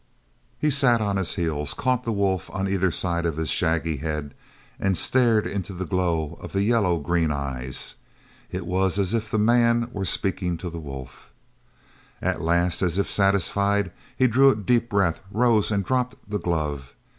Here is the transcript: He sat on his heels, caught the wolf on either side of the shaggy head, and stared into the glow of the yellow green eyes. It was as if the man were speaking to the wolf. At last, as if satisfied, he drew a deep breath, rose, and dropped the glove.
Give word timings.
He 0.57 0.71
sat 0.71 0.99
on 0.99 1.17
his 1.17 1.35
heels, 1.35 1.75
caught 1.75 2.05
the 2.05 2.11
wolf 2.11 2.49
on 2.51 2.67
either 2.67 2.89
side 2.89 3.23
of 3.23 3.35
the 3.35 3.45
shaggy 3.45 3.97
head, 3.97 4.33
and 4.79 4.97
stared 4.97 5.45
into 5.45 5.73
the 5.73 5.85
glow 5.85 6.39
of 6.41 6.53
the 6.53 6.63
yellow 6.63 6.97
green 6.97 7.31
eyes. 7.31 7.93
It 8.51 8.65
was 8.65 8.97
as 8.97 9.13
if 9.13 9.29
the 9.29 9.37
man 9.37 9.89
were 9.91 10.05
speaking 10.05 10.57
to 10.57 10.71
the 10.71 10.79
wolf. 10.79 11.29
At 12.19 12.41
last, 12.41 12.81
as 12.81 12.97
if 12.97 13.07
satisfied, 13.11 13.91
he 14.17 14.25
drew 14.25 14.49
a 14.49 14.55
deep 14.55 14.89
breath, 14.89 15.21
rose, 15.29 15.69
and 15.69 15.85
dropped 15.85 16.15
the 16.27 16.39
glove. 16.39 16.95